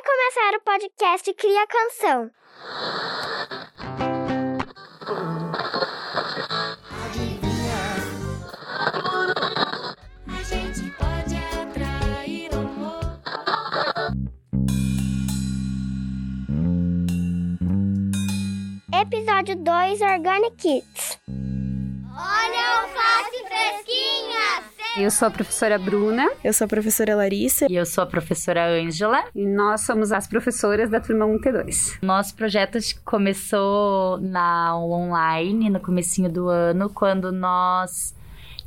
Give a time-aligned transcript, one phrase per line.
[0.00, 2.30] Vai começar o podcast Cria Canção.
[10.26, 13.00] A gente pode atrair amor.
[19.02, 21.18] Episódio 2 Organic Kids.
[22.08, 24.79] Olha alface fresquinha!
[24.96, 27.66] Eu sou a professora Bruna Eu sou a professora Larissa.
[27.70, 29.22] E eu sou a professora Ângela.
[29.34, 31.98] e nós somos as professoras da turma 1T2.
[32.02, 38.14] Nosso projeto começou na online, no comecinho do ano, quando nós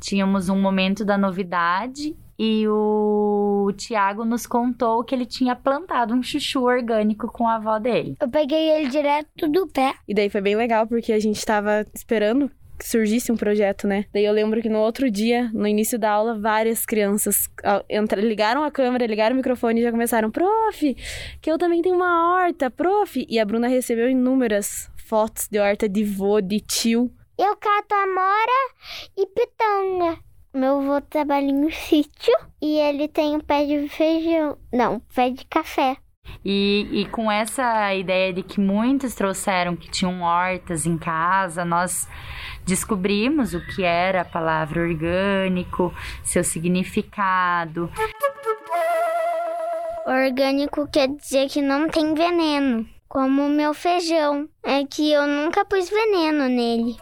[0.00, 6.22] tínhamos um momento da novidade e o Tiago nos contou que ele tinha plantado um
[6.22, 8.16] chuchu orgânico com a avó dele.
[8.20, 9.94] Eu peguei ele direto do pé.
[10.08, 14.04] E daí foi bem legal, porque a gente tava esperando que surgisse um projeto, né?
[14.12, 17.48] Daí eu lembro que no outro dia, no início da aula, várias crianças
[18.18, 20.96] ligaram a câmera, ligaram o microfone e já começaram: Prof,
[21.40, 23.24] que eu também tenho uma horta, prof.
[23.28, 27.10] E a Bruna recebeu inúmeras fotos de horta de vô, de tio.
[27.36, 28.74] Eu cato amora
[29.16, 30.18] e pitanga.
[30.54, 34.56] Meu avô trabalha em um sítio e ele tem um pé de feijão.
[34.72, 35.96] Não, pé de café.
[36.44, 42.06] E, e com essa ideia de que muitos trouxeram que tinham hortas em casa, nós
[42.66, 47.90] descobrimos o que era a palavra orgânico, seu significado.
[50.06, 52.86] Orgânico quer dizer que não tem veneno.
[53.08, 54.48] Como o meu feijão.
[54.62, 56.96] É que eu nunca pus veneno nele.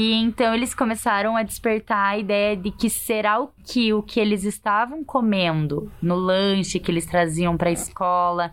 [0.00, 4.20] E então eles começaram a despertar a ideia de que será o que o que
[4.20, 8.52] eles estavam comendo no lanche que eles traziam para a escola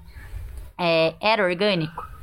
[0.75, 2.14] é, era orgânico.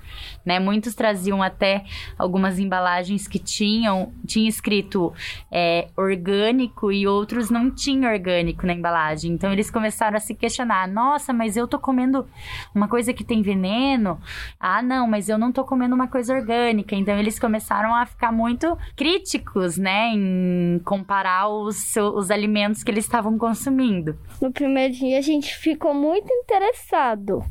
[0.45, 0.59] Né?
[0.59, 1.85] Muitos traziam até
[2.19, 5.13] algumas embalagens que tinham tinha escrito
[5.51, 9.33] é, orgânico e outros não tinham orgânico na embalagem.
[9.33, 12.27] Então eles começaram a se questionar: nossa, mas eu tô comendo
[12.75, 14.21] uma coisa que tem veneno?
[14.59, 16.95] Ah, não, mas eu não tô comendo uma coisa orgânica.
[16.95, 23.05] Então eles começaram a ficar muito críticos, né, em comparar os, os alimentos que eles
[23.05, 24.17] estavam consumindo.
[24.41, 27.45] No primeiro dia a gente ficou muito interessado.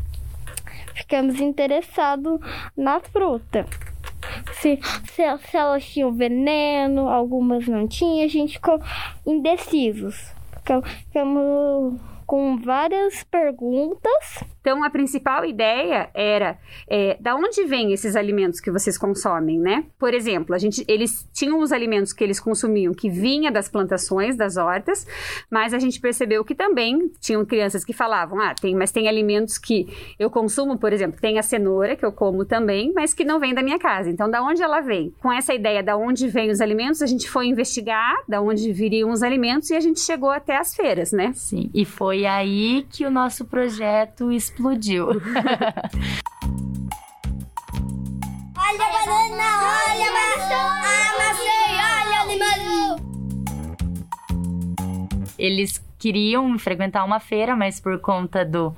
[0.95, 2.39] Ficamos interessados
[2.75, 3.65] na fruta.
[4.53, 4.79] Se,
[5.11, 8.79] se, se elas tinham veneno, algumas não tinham, a gente ficou
[9.25, 10.31] indecisos.
[10.57, 14.43] Ficam- Ficamos com várias perguntas.
[14.61, 16.57] Então, a principal ideia era
[16.87, 19.85] é, da onde vêm esses alimentos que vocês consomem, né?
[19.97, 24.37] Por exemplo, a gente, eles tinham os alimentos que eles consumiam que vinha das plantações,
[24.37, 25.05] das hortas,
[25.49, 29.57] mas a gente percebeu que também tinham crianças que falavam, ah, tem, mas tem alimentos
[29.57, 29.87] que
[30.19, 33.55] eu consumo, por exemplo, tem a cenoura que eu como também, mas que não vem
[33.55, 34.11] da minha casa.
[34.11, 35.11] Então, da onde ela vem?
[35.19, 39.09] Com essa ideia da onde vêm os alimentos, a gente foi investigar da onde viriam
[39.09, 41.31] os alimentos e a gente chegou até as feiras, né?
[41.33, 45.07] Sim, e foi aí que o nosso projeto explodiu.
[48.63, 51.59] Olha a banana, olha a maçã, a maçã,
[52.07, 52.95] olha o limão.
[55.37, 58.73] Eles queriam frequentar uma feira, mas por conta do,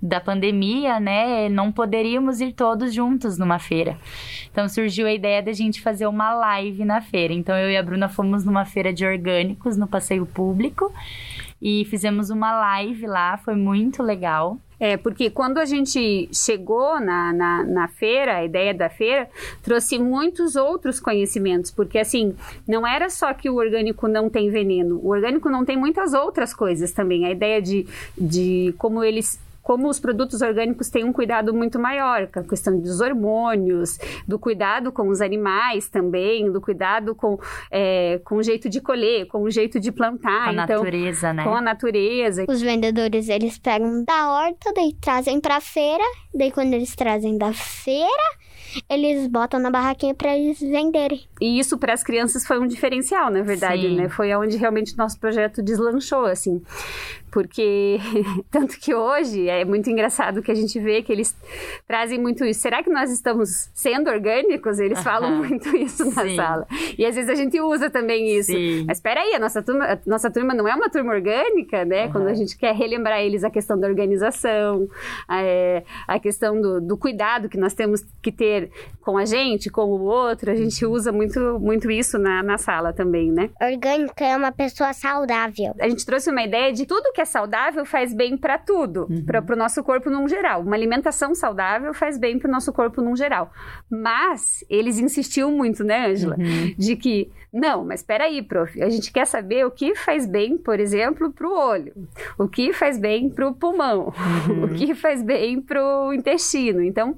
[0.00, 3.98] da pandemia, né, não poderíamos ir todos juntos numa feira.
[4.50, 7.34] Então surgiu a ideia da gente fazer uma live na feira.
[7.34, 10.90] Então eu e a Bruna fomos numa feira de orgânicos no passeio público
[11.64, 14.58] e fizemos uma live lá, foi muito legal.
[14.78, 19.30] É, porque quando a gente chegou na, na, na feira, a ideia da feira
[19.62, 22.36] trouxe muitos outros conhecimentos, porque assim,
[22.68, 26.52] não era só que o orgânico não tem veneno, o orgânico não tem muitas outras
[26.52, 27.24] coisas também.
[27.24, 27.86] A ideia de,
[28.18, 29.40] de como eles.
[29.64, 33.98] Como os produtos orgânicos têm um cuidado muito maior, com a questão dos hormônios,
[34.28, 37.38] do cuidado com os animais também, do cuidado com,
[37.70, 40.48] é, com o jeito de colher, com o jeito de plantar.
[40.48, 41.42] a então, natureza, né?
[41.42, 42.44] com a natureza.
[42.46, 46.04] Os vendedores, eles pegam da horta, daí trazem pra feira.
[46.34, 48.06] Daí quando eles trazem da feira,
[48.88, 51.22] eles botam na barraquinha pra eles venderem.
[51.40, 53.96] E isso para as crianças foi um diferencial, na verdade, Sim.
[53.96, 54.08] né?
[54.08, 56.62] Foi onde realmente o nosso projeto deslanchou, assim.
[57.34, 57.98] Porque,
[58.48, 61.36] tanto que hoje é muito engraçado que a gente vê que eles
[61.84, 62.60] trazem muito isso.
[62.60, 64.78] Será que nós estamos sendo orgânicos?
[64.78, 66.36] Eles falam muito isso na Sim.
[66.36, 66.64] sala.
[66.96, 68.52] E às vezes a gente usa também isso.
[68.52, 68.84] Sim.
[68.86, 72.08] Mas espera aí, a nossa turma, a nossa turma não é uma turma orgânica, né?
[72.08, 74.88] Quando a gente quer relembrar eles a questão da organização,
[75.26, 78.70] a, é, a questão do, do cuidado que nós temos que ter
[79.00, 82.92] com a gente, com o outro, a gente usa muito, muito isso na, na sala
[82.92, 83.50] também, né?
[83.60, 85.74] Orgânico é uma pessoa saudável.
[85.80, 89.56] A gente trouxe uma ideia de tudo que saudável faz bem para tudo, para o
[89.56, 90.62] nosso corpo num geral.
[90.62, 93.52] Uma alimentação saudável faz bem para o nosso corpo num geral.
[93.90, 96.36] Mas eles insistiam muito, né, Ângela?
[96.76, 100.58] De que, não, mas espera aí, prof, a gente quer saber o que faz bem,
[100.58, 101.92] por exemplo, para o olho,
[102.38, 104.12] o que faz bem para o pulmão,
[104.62, 106.82] o que faz bem para o intestino.
[106.82, 107.16] Então,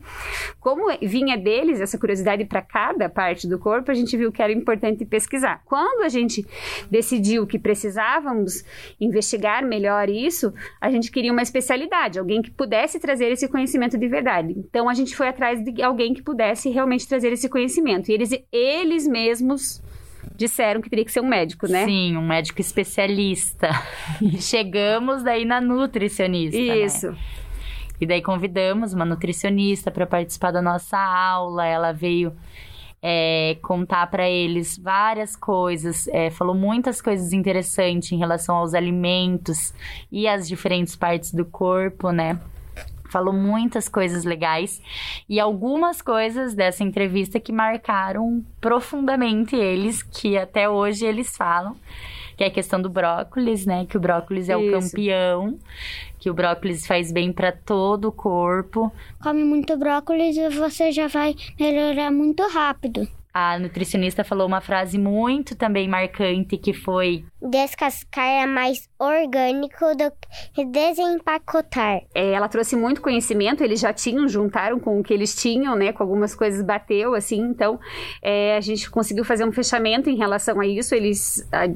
[0.61, 4.53] como vinha deles essa curiosidade para cada parte do corpo, a gente viu que era
[4.53, 5.63] importante pesquisar.
[5.65, 6.47] Quando a gente
[6.91, 8.65] decidiu que precisávamos
[9.01, 14.07] investigar melhor isso, a gente queria uma especialidade, alguém que pudesse trazer esse conhecimento de
[14.07, 14.55] verdade.
[14.57, 18.11] Então a gente foi atrás de alguém que pudesse realmente trazer esse conhecimento.
[18.11, 19.83] E eles, eles mesmos
[20.37, 21.85] disseram que teria que ser um médico, né?
[21.87, 23.71] Sim, um médico especialista.
[24.21, 26.59] E chegamos daí na nutricionista.
[26.59, 26.79] né?
[26.79, 27.17] Isso.
[28.01, 31.67] E daí convidamos uma nutricionista para participar da nossa aula.
[31.67, 32.35] Ela veio
[33.03, 39.73] é, contar para eles várias coisas, é, falou muitas coisas interessantes em relação aos alimentos
[40.11, 42.41] e às diferentes partes do corpo, né?
[43.09, 44.83] Falou muitas coisas legais
[45.29, 51.77] e algumas coisas dessa entrevista que marcaram profundamente eles, que até hoje eles falam,
[52.37, 53.87] que é a questão do brócolis, né?
[53.87, 54.91] Que o brócolis é o Isso.
[54.91, 55.59] campeão,
[56.19, 58.93] que o brócolis faz bem para todo o corpo.
[59.23, 63.09] Come muito brócolis e você já vai melhorar muito rápido.
[63.39, 70.11] A nutricionista falou uma frase muito também marcante que foi Descascar é mais orgânico do
[70.55, 72.01] que desempacotar.
[72.15, 75.93] É, ela trouxe muito conhecimento, eles já tinham, juntaram com o que eles tinham, né?
[75.93, 77.79] Com algumas coisas bateu, assim, então
[78.23, 80.95] é, a gente conseguiu fazer um fechamento em relação a isso.
[80.95, 81.69] Eles ah,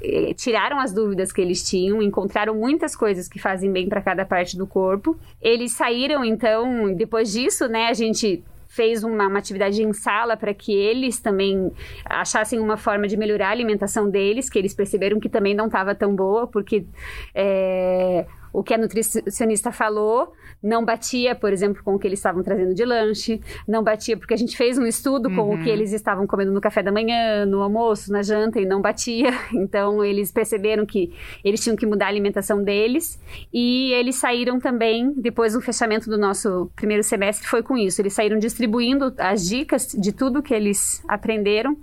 [0.00, 4.24] eh, tiraram as dúvidas que eles tinham, encontraram muitas coisas que fazem bem para cada
[4.24, 5.18] parte do corpo.
[5.42, 7.88] Eles saíram, então, depois disso, né?
[7.88, 11.72] A gente fez uma, uma atividade em sala para que eles também
[12.04, 15.94] achassem uma forma de melhorar a alimentação deles, que eles perceberam que também não estava
[15.94, 16.86] tão boa, porque
[17.34, 18.26] é,
[18.58, 22.74] o que a nutricionista falou não batia, por exemplo, com o que eles estavam trazendo
[22.74, 26.26] de lanche, não batia porque a gente fez um estudo com o que eles estavam
[26.26, 29.30] comendo no café da manhã, no almoço, na janta e não batia.
[29.68, 31.12] Então eles perceberam que
[31.44, 33.20] eles tinham que mudar a alimentação deles
[33.52, 38.00] e eles saíram também depois do fechamento do nosso primeiro semestre foi com isso.
[38.00, 41.76] Eles saíram distribuindo as dicas de tudo que eles aprenderam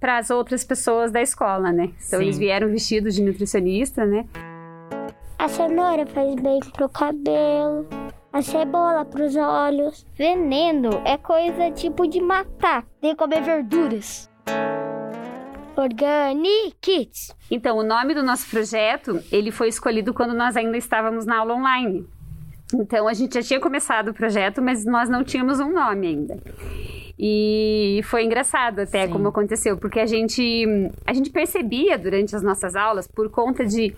[0.00, 1.90] para as outras pessoas da escola, né?
[2.06, 2.24] Então Sim.
[2.24, 4.26] eles vieram vestidos de nutricionista, né?
[5.38, 7.86] A cenoura faz bem pro cabelo.
[8.32, 10.04] A cebola pros olhos.
[10.16, 14.28] Veneno é coisa tipo de matar, de comer verduras.
[15.76, 17.32] Organics.
[17.48, 21.54] Então, o nome do nosso projeto, ele foi escolhido quando nós ainda estávamos na aula
[21.54, 22.04] online.
[22.74, 26.36] Então, a gente já tinha começado o projeto, mas nós não tínhamos um nome ainda.
[27.18, 29.12] E foi engraçado até Sim.
[29.12, 30.64] como aconteceu, porque a gente,
[31.04, 33.92] a gente percebia durante as nossas aulas, por conta de,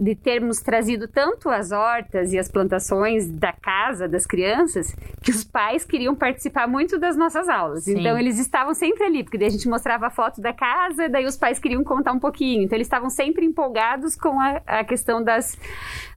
[0.00, 5.42] de termos trazido tanto as hortas e as plantações da casa das crianças, que os
[5.42, 7.82] pais queriam participar muito das nossas aulas.
[7.82, 7.98] Sim.
[7.98, 11.26] Então, eles estavam sempre ali, porque daí a gente mostrava a foto da casa, daí
[11.26, 12.62] os pais queriam contar um pouquinho.
[12.62, 15.58] Então, eles estavam sempre empolgados com a, a questão das,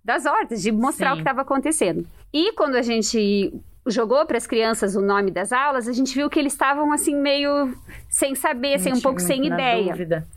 [0.03, 1.13] das hortas, de mostrar Sim.
[1.13, 2.06] o que estava acontecendo.
[2.31, 3.51] E quando a gente
[3.88, 7.16] jogou para as crianças o nome das aulas, a gente viu que eles estavam assim
[7.16, 7.74] meio
[8.10, 9.92] sem saber, sem um pouco sem ideia.
[9.92, 10.28] dúvida.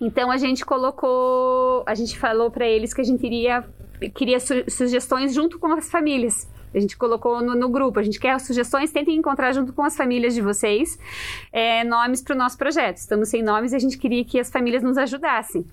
[0.00, 3.64] Então a gente colocou, a gente falou para eles que a gente iria
[4.14, 6.48] queria su- sugestões junto com as famílias.
[6.74, 9.96] A gente colocou no, no grupo, a gente quer sugestões, tentem encontrar junto com as
[9.96, 10.98] famílias de vocês
[11.52, 12.96] é, nomes para o nosso projeto.
[12.98, 15.64] Estamos sem nomes e a gente queria que as famílias nos ajudassem.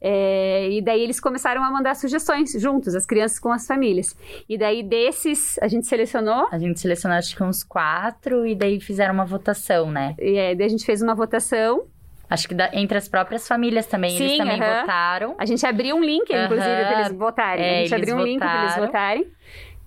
[0.00, 4.16] É, e daí eles começaram a mandar sugestões juntos, as crianças com as famílias.
[4.48, 8.80] E daí desses, a gente selecionou A gente selecionou acho que uns quatro e daí
[8.80, 10.14] fizeram uma votação, né?
[10.20, 11.86] E é, daí a gente fez uma votação.
[12.30, 14.80] Acho que da- entre as próprias famílias também, eles Sim, também aham.
[14.82, 15.34] votaram.
[15.38, 17.64] A gente abriu um link, inclusive, para eles votarem.
[17.64, 18.86] É, a gente eles abriu um link para eles votaram.
[18.86, 19.26] votarem.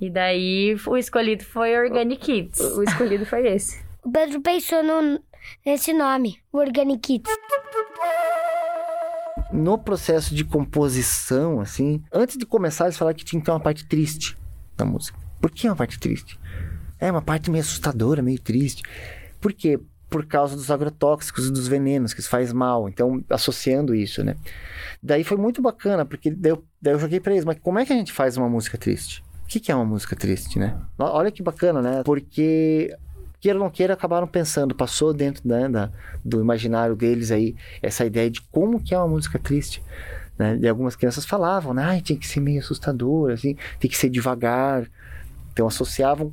[0.02, 2.60] E daí o escolhido foi Organic Kids.
[2.60, 3.80] O o escolhido foi esse.
[4.04, 5.22] O Pedro pensou no,
[5.64, 7.22] nesse nome, o Organics.
[9.54, 13.60] no processo de composição, assim, antes de começar, eles falaram que tinha que ter uma
[13.60, 14.36] parte triste
[14.76, 15.20] da música.
[15.40, 16.40] Por que uma parte triste?
[17.00, 18.82] É uma parte meio assustadora, meio triste.
[19.40, 19.80] Por quê?
[20.10, 22.90] Por causa dos agrotóxicos e dos venenos, que isso faz mal.
[22.90, 24.36] Então, associando isso, né?
[25.02, 27.86] Daí foi muito bacana, porque daí eu, daí eu joguei pra eles, mas como é
[27.86, 29.24] que a gente faz uma música triste?
[29.52, 30.78] Que, que é uma música triste, né?
[30.98, 32.04] Olha que bacana, né?
[32.06, 32.96] Porque,
[33.42, 35.92] queira ou não queira, acabaram pensando, passou dentro né, da,
[36.24, 39.84] do imaginário deles aí essa ideia de como que é uma música triste.
[40.40, 40.58] Né?
[40.62, 41.84] E algumas crianças falavam, né?
[41.84, 44.90] Ai, tinha que ser meio assustador, assim, tem que ser devagar.
[45.52, 46.32] Então associavam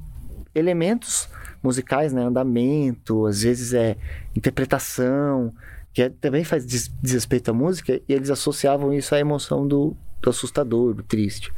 [0.54, 1.28] elementos
[1.60, 2.22] musicais, né?
[2.22, 3.96] Andamento, às vezes é
[4.36, 5.52] interpretação,
[5.92, 9.96] que é- também faz des- desrespeito à música, e eles associavam isso à emoção do,
[10.20, 11.52] do assustador, do triste.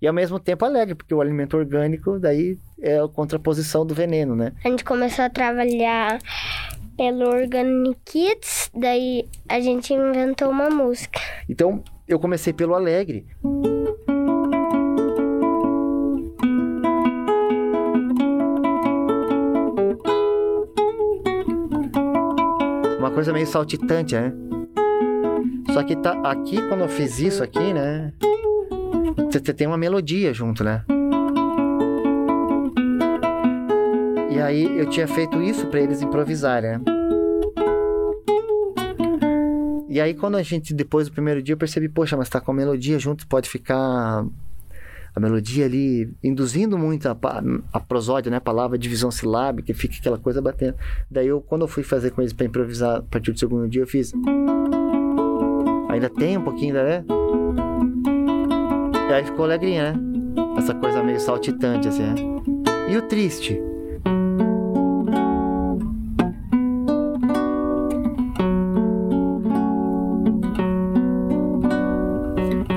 [0.00, 4.36] E ao mesmo tempo alegre, porque o alimento orgânico daí é a contraposição do veneno,
[4.36, 4.52] né?
[4.64, 6.18] A gente começou a trabalhar
[6.96, 11.20] pelo Organic Kids, daí a gente inventou uma música.
[11.48, 13.26] Então, eu comecei pelo alegre.
[22.98, 24.32] Uma coisa meio saltitante, né?
[25.74, 28.12] Só que tá aqui, quando eu fiz isso aqui, né?
[29.28, 30.84] Você tem uma melodia junto, né?
[34.30, 36.80] E aí eu tinha feito isso pra eles improvisarem, né?
[39.88, 42.52] E aí, quando a gente, depois do primeiro dia, eu percebi, poxa, mas tá com
[42.52, 44.24] a melodia junto, pode ficar
[45.12, 47.16] a melodia ali induzindo muito a,
[47.72, 48.36] a prosódia, né?
[48.36, 50.76] A palavra divisão silábica, fica aquela coisa batendo.
[51.10, 53.82] Daí, eu, quando eu fui fazer com eles pra improvisar a partir do segundo dia,
[53.82, 54.12] eu fiz.
[55.94, 57.04] Ainda tem um pouquinho, né?
[59.08, 60.00] E aí ficou alegrinha, né?
[60.58, 62.14] Essa coisa meio saltitante, assim, né?
[62.90, 63.62] E o triste?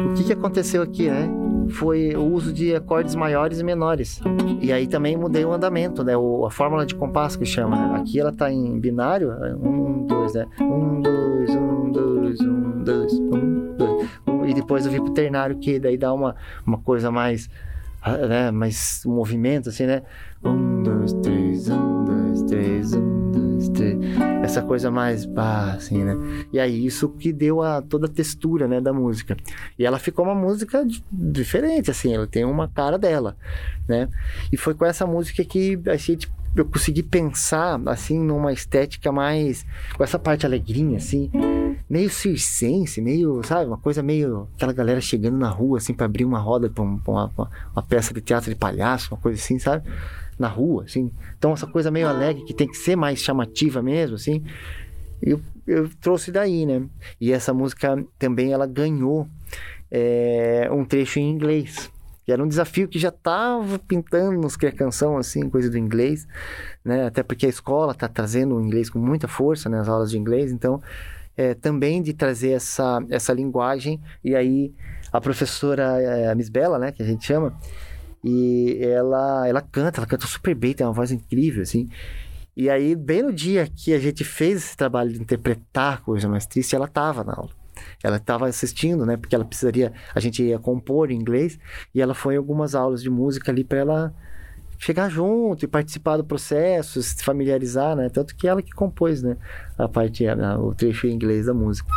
[0.05, 1.27] O que, que aconteceu aqui, né?
[1.69, 4.21] Foi o uso de acordes maiores e menores.
[4.61, 6.15] E aí também mudei o andamento, né?
[6.15, 7.75] O, a fórmula de compasso que chama.
[7.75, 7.99] Né?
[7.99, 9.31] Aqui ela tá em binário.
[9.31, 10.45] é Um, dois, né?
[10.61, 14.09] Um, dois, um, dois, um, dois, um, dois.
[14.49, 17.49] E depois eu vi pro ternário, que daí dá uma, uma coisa mais.
[18.01, 18.51] ah, Né?
[18.51, 20.01] Mais um movimento, assim, né?
[20.43, 23.97] Um, dois, três, um, dois, três, um, dois, três.
[24.41, 25.25] Essa coisa mais.
[25.25, 26.15] Pá, assim, né?
[26.53, 29.35] E aí isso que deu a, toda a textura, né, da música.
[29.77, 33.35] E ela ficou uma música di- diferente, assim, ela tem uma cara dela,
[33.87, 34.07] né?
[34.51, 39.65] E foi com essa música que a gente, eu consegui pensar, assim, numa estética mais...
[39.97, 41.29] Com essa parte alegrinha, assim,
[41.89, 43.65] meio circense, meio, sabe?
[43.67, 44.47] Uma coisa meio...
[44.55, 47.31] Aquela galera chegando na rua, assim, para abrir uma roda pra, um- pra uma,
[47.73, 49.87] uma- peça de teatro de palhaço, uma coisa assim, sabe?
[50.37, 51.11] Na rua, assim.
[51.37, 54.43] Então, essa coisa meio alegre, que tem que ser mais chamativa mesmo, assim
[55.21, 56.83] eu, eu trouxe daí, né?
[57.19, 59.27] E essa música também ela ganhou
[59.89, 61.89] é, um trecho em inglês.
[62.25, 66.27] Que era um desafio que já estava pintando nos Cria Canção, assim, coisa do inglês,
[66.83, 67.07] né?
[67.07, 69.79] Até porque a escola está trazendo o inglês com muita força, né?
[69.79, 70.81] As aulas de inglês, então...
[71.37, 74.01] é, também de trazer essa, essa linguagem.
[74.23, 74.73] E aí,
[75.13, 76.91] a professora, é, a Miss Bela, né?
[76.91, 77.57] Que a gente chama...
[78.23, 81.87] E ela, ela canta, ela canta super bem, tem uma voz incrível, assim.
[82.57, 86.45] E aí, bem no dia que a gente fez esse trabalho de interpretar coisa mais
[86.45, 87.51] triste, ela estava na aula.
[88.03, 89.15] Ela estava assistindo, né?
[89.15, 91.59] Porque ela precisaria, a gente ia compor em inglês,
[91.93, 94.15] e ela foi em algumas aulas de música ali para ela
[94.77, 98.09] chegar junto e participar do processo, se familiarizar, né?
[98.09, 99.35] Tanto que ela que compôs, né?
[99.77, 101.89] A parte, a- o trecho em inglês da música.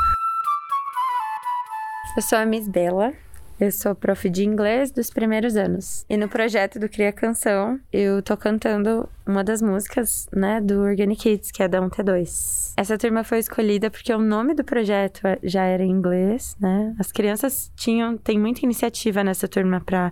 [2.17, 3.13] Eu sou a Miss Bela.
[3.61, 6.07] Eu sou prof de inglês dos primeiros anos.
[6.09, 11.21] E no projeto do Cria Canção, eu tô cantando uma das músicas, né, do Organic
[11.21, 12.73] Kids, que é da 1T2.
[12.75, 16.95] Essa turma foi escolhida porque o nome do projeto já era em inglês, né?
[16.99, 20.11] As crianças tinham, tem muita iniciativa nessa turma para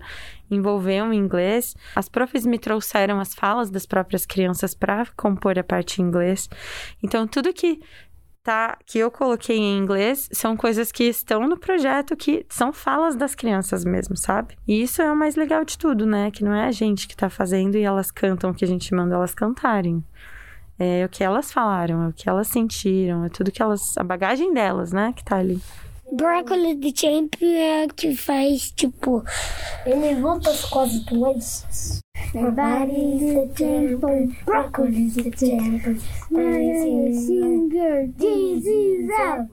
[0.51, 1.75] envolver um inglês.
[1.95, 6.47] As profs me trouxeram as falas das próprias crianças para compor a parte em inglês.
[7.01, 7.79] Então, tudo que
[8.49, 13.15] tá, que eu coloquei em inglês são coisas que estão no projeto que são falas
[13.15, 14.57] das crianças mesmo, sabe?
[14.67, 16.31] E isso é o mais legal de tudo, né?
[16.31, 18.91] Que não é a gente que tá fazendo e elas cantam o que a gente
[18.95, 20.03] manda elas cantarem.
[20.79, 23.95] É o que elas falaram, é o que elas sentiram, é tudo que elas.
[23.97, 25.13] a bagagem delas, né?
[25.15, 25.61] Que tá ali.
[26.11, 29.23] Brócolis de champ é que faz, tipo...
[29.85, 31.99] Ele volta as coisas doenças.
[32.33, 35.97] Nobody's a champion, brócolis a champion.
[36.35, 39.49] A singer, this is out.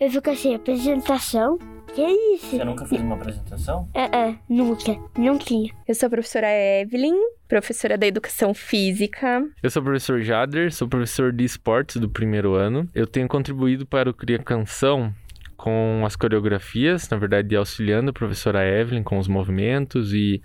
[0.00, 1.58] Eu fico assim, apresentação.
[1.94, 2.02] Que
[2.34, 2.64] isso?
[2.64, 3.86] nunca fez uma apresentação?
[3.92, 5.54] É, é, nunca, nunca.
[5.86, 7.14] Eu sou a professora Evelyn,
[7.46, 9.46] professora da educação física.
[9.62, 12.88] Eu sou o professor Jader, sou professor de esportes do primeiro ano.
[12.94, 15.12] Eu tenho contribuído para o Cria Canção
[15.62, 20.42] com as coreografias, na verdade auxiliando a professora Evelyn com os movimentos e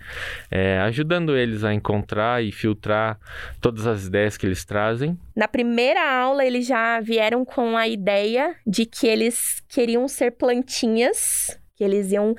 [0.48, 3.18] é, ajudando eles a encontrar e filtrar
[3.60, 5.18] todas as ideias que eles trazem.
[5.34, 11.58] Na primeira aula, eles já vieram com a ideia de que eles queriam ser plantinhas,
[11.74, 12.36] que eles iam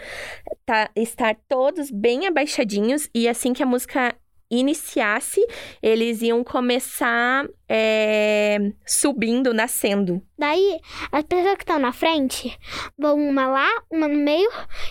[0.65, 4.15] tá- estar todos bem abaixadinhos, e assim que a música
[4.49, 5.45] iniciasse,
[5.81, 10.21] eles iam começar é, subindo, nascendo.
[10.37, 10.79] Daí,
[11.11, 12.57] as pessoas que estão na frente
[12.97, 14.49] vão uma lá, uma no meio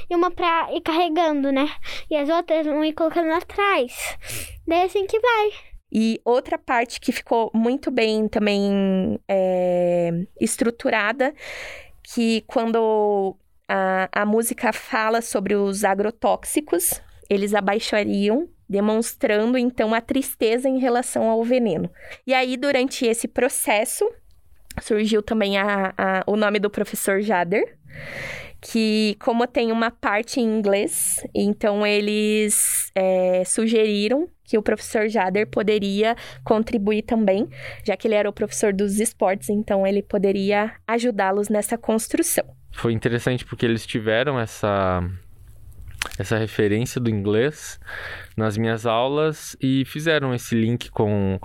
[0.08, 1.68] e uma pra ir carregando, né?
[2.10, 4.16] E as outras vão ir colocando atrás.
[4.66, 5.50] Daí assim que vai.
[5.90, 11.34] E outra parte que ficou muito bem também é, estruturada,
[12.02, 13.36] que quando
[13.66, 21.28] a, a música fala sobre os agrotóxicos, eles abaixariam, demonstrando então a tristeza em relação
[21.28, 21.90] ao veneno.
[22.26, 24.08] E aí, durante esse processo,
[24.80, 27.76] surgiu também a, a- o nome do professor Jader,
[28.60, 35.46] que como tem uma parte em inglês, então eles é, sugeriram que o professor Jader
[35.46, 37.48] poderia contribuir também,
[37.86, 42.44] já que ele era o professor dos esportes, então ele poderia ajudá-los nessa construção.
[42.72, 45.02] Foi interessante porque eles tiveram essa
[46.18, 47.80] essa referência do inglês
[48.36, 51.38] nas minhas aulas e fizeram esse link com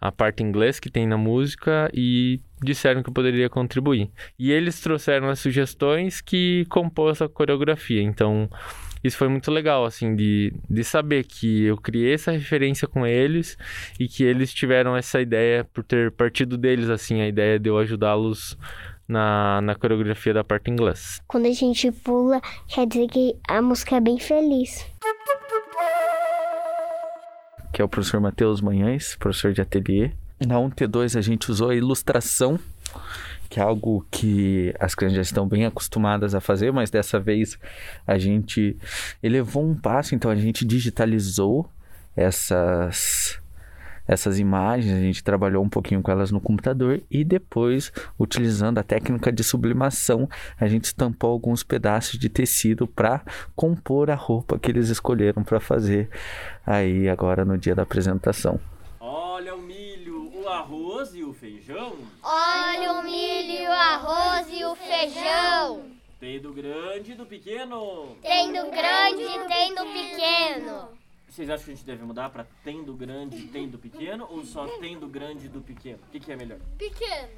[0.00, 4.10] a parte inglês que tem na música e disseram que eu poderia contribuir.
[4.38, 8.02] E eles trouxeram as sugestões que compôs a coreografia.
[8.02, 8.48] Então,
[9.04, 13.58] isso foi muito legal, assim, de, de saber que eu criei essa referência com eles
[13.98, 17.78] e que eles tiveram essa ideia por ter partido deles, assim, a ideia de eu
[17.78, 18.56] ajudá-los
[19.10, 21.20] na, na coreografia da parte em inglês.
[21.26, 24.86] Quando a gente pula, quer dizer que a música é bem feliz.
[27.72, 30.12] que é o professor Matheus Manhães, professor de ateliê.
[30.46, 32.58] Na 1T2 a gente usou a ilustração,
[33.48, 37.58] que é algo que as crianças já estão bem acostumadas a fazer, mas dessa vez
[38.06, 38.76] a gente
[39.22, 41.68] elevou um passo, então a gente digitalizou
[42.16, 43.39] essas
[44.10, 48.82] essas imagens, a gente trabalhou um pouquinho com elas no computador e depois, utilizando a
[48.82, 53.22] técnica de sublimação, a gente estampou alguns pedaços de tecido para
[53.54, 56.10] compor a roupa que eles escolheram para fazer
[56.66, 58.58] aí agora no dia da apresentação.
[58.98, 61.94] Olha o milho, o arroz e o feijão.
[62.20, 65.82] Olha o milho, o arroz e o feijão.
[66.18, 68.16] Tem do grande e do pequeno.
[68.20, 69.19] Tem do grande
[71.30, 74.26] Vocês acham que a gente deve mudar pra tem do grande e tem do pequeno
[74.28, 75.98] ou só tem do grande e do pequeno?
[76.08, 76.58] O que, que é melhor?
[76.76, 77.28] Pequeno.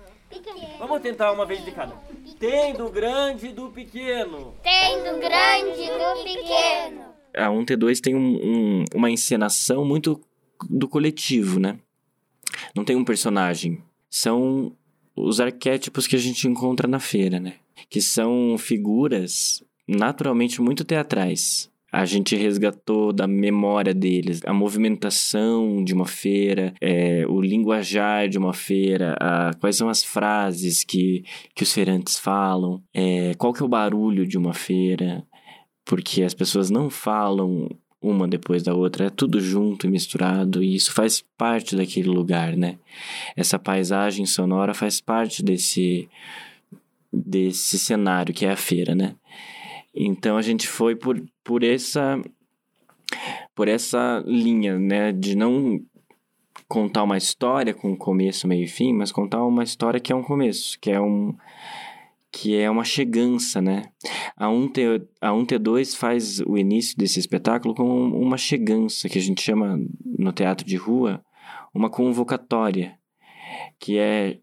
[0.79, 1.95] Vamos tentar uma vez de cada.
[2.39, 4.55] Tem do grande e do pequeno.
[4.63, 7.13] Tem do grande e do pequeno.
[7.35, 8.41] a 1T2 tem um-
[8.81, 10.21] um- uma encenação muito
[10.71, 11.79] do coletivo, né?
[12.75, 13.83] Não tem um personagem.
[14.11, 14.75] São
[15.17, 17.55] os arquétipos que a gente encontra na feira, né?
[17.91, 21.71] Que são figuras naturalmente muito teatrais.
[21.93, 28.39] A gente resgatou da memória deles a movimentação de uma feira, é, o linguajar de
[28.39, 31.23] uma feira, a- quais são as frases que,
[31.55, 35.23] que os feirantes falam, é, qual que é o barulho de uma feira,
[35.85, 37.69] porque as pessoas não falam
[38.01, 42.57] uma depois da outra, é tudo junto e misturado, e isso faz parte daquele lugar,
[42.57, 42.79] né?
[43.37, 46.09] Essa paisagem sonora faz parte desse
[47.13, 49.15] desse cenário que é a feira, né?
[49.95, 52.21] Então a gente foi por, por essa
[53.55, 55.79] por essa linha, né, de não
[56.67, 60.23] contar uma história com começo, meio e fim, mas contar uma história que é um
[60.23, 61.35] começo, que é um
[62.33, 63.83] que é uma chegança, né?
[64.35, 69.43] A 1T, a 1T2 faz o início desse espetáculo com uma chegança, que a gente
[69.43, 71.23] chama no teatro de rua,
[71.75, 72.99] uma convocatória,
[73.79, 74.39] que é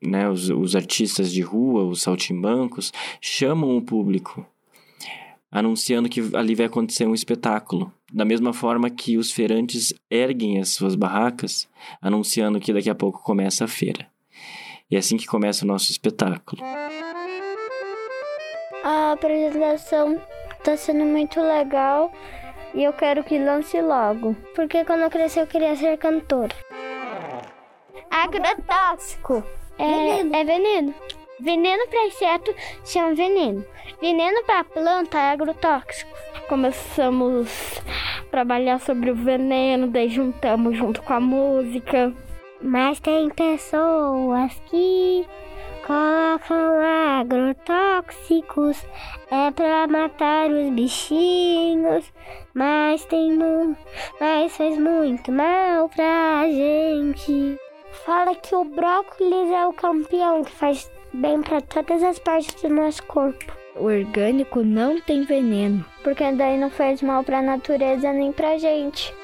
[0.00, 4.46] né, os, os artistas de rua, os saltimbancos, chamam o público,
[5.52, 7.92] anunciando que ali vai acontecer um espetáculo.
[8.10, 11.68] Da mesma forma que os feirantes erguem as suas barracas,
[12.00, 14.06] anunciando que daqui a pouco começa a feira.
[14.90, 16.62] E é assim que começa o nosso espetáculo.
[18.82, 20.20] A apresentação
[20.64, 22.12] tá sendo muito legal
[22.74, 24.34] e eu quero que lance logo.
[24.54, 26.54] Porque quando eu crescer eu queria ser cantora.
[28.10, 29.44] Agrotóxico.
[29.78, 30.94] É é veneno.
[31.42, 33.66] Veneno para inseto chama veneno.
[34.00, 36.16] Veneno para planta é agrotóxico.
[36.48, 37.82] Começamos
[38.20, 42.14] a trabalhar sobre o veneno, daí juntamos junto com a música.
[42.60, 45.26] Mas tem pessoas que
[45.84, 46.80] colocam
[47.20, 48.80] agrotóxicos
[49.28, 52.04] é pra matar os bichinhos,
[52.54, 53.36] mas tem
[54.20, 57.58] mas faz muito mal pra gente.
[58.06, 62.68] Fala que o brócolis é o campeão que faz bem pra todas as partes do
[62.68, 63.52] nosso corpo.
[63.76, 65.84] O orgânico não tem veneno.
[66.02, 69.14] Porque daí não faz mal pra natureza nem pra gente.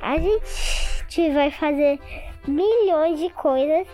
[0.00, 2.00] A gente vai fazer
[2.46, 3.86] milhões de coisas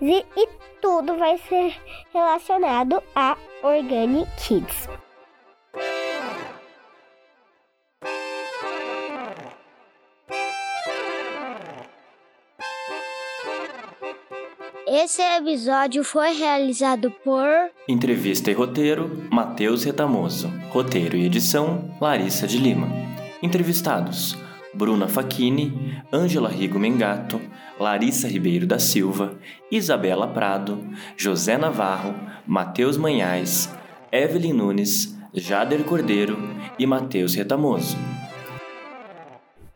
[0.00, 0.48] e, e
[0.80, 1.74] tudo vai ser
[2.12, 4.88] relacionado a Organic Kids.
[15.00, 17.46] Esse episódio foi realizado por
[17.88, 20.52] Entrevista e roteiro: Matheus Retamoso.
[20.70, 22.88] Roteiro e edição: Larissa de Lima.
[23.40, 24.36] Entrevistados:
[24.74, 27.40] Bruna Facchini, Ângela Rigo Mengato,
[27.78, 29.38] Larissa Ribeiro da Silva,
[29.70, 30.84] Isabela Prado,
[31.16, 32.12] José Navarro,
[32.44, 33.72] Matheus Manhais,
[34.10, 36.36] Evelyn Nunes, Jader Cordeiro
[36.76, 37.96] e Matheus Retamoso.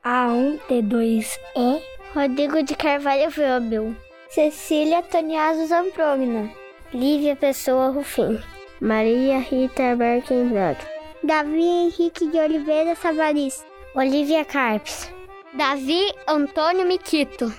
[0.04, 1.80] A1T2E
[2.12, 3.94] Rodrigo de Carvalho Vrobel.
[4.34, 6.50] Cecília Toniaso Zamprogna.
[6.94, 8.40] Lívia Pessoa Rufim.
[8.80, 10.80] Maria Rita Berkenbrock.
[11.22, 13.62] Davi Henrique de Oliveira Savaris.
[13.94, 15.12] Olivia Carpes.
[15.52, 17.52] Davi Antônio Miquito.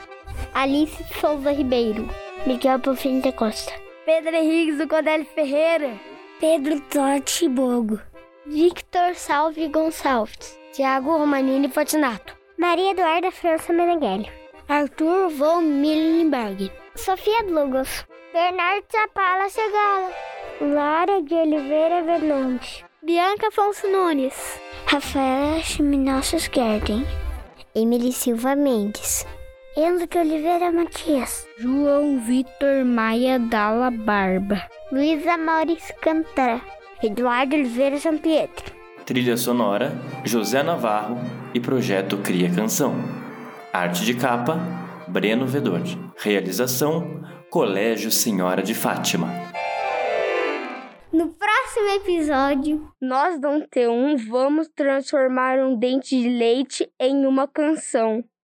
[0.56, 2.10] Alice Souza Ribeiro.
[2.48, 3.72] Miguel Bonfim de Costa.
[4.08, 5.94] Pedro Henrique do Codelli Ferreira.
[6.40, 8.02] Pedro Totti Bogo.
[8.48, 10.58] Victor Salve Gonçalves.
[10.72, 12.34] Tiago Romanini Fortunato.
[12.58, 14.43] Maria Eduarda França Meneghelli.
[14.70, 16.72] Arthur von Millenberg.
[16.96, 18.06] Sofia Douglas.
[18.32, 20.10] Bernardo Zapala Segala.
[20.62, 22.84] Lara de Oliveira Fernandes.
[23.04, 24.62] Bianca Afonso Nunes.
[24.88, 27.06] Rafaela Chiminossos Gerden.
[27.76, 29.26] Emily Silva Mendes.
[29.76, 31.46] De Oliveira Matias.
[31.60, 34.66] João Vitor Maia Dalla Barba.
[34.94, 36.62] Luísa Maurício Cantara.
[37.04, 38.74] Eduardo Oliveira Sampietro.
[39.06, 39.92] Trilha sonora:
[40.24, 41.20] José Navarro
[41.54, 43.23] e Projeto Cria Canção.
[43.74, 44.60] Arte de capa:
[45.08, 45.82] Breno Vedor.
[46.20, 49.28] Realização: Colégio Senhora de Fátima.
[51.12, 58.24] No próximo episódio, Nós, Dom T1, vamos transformar um dente de leite em uma canção.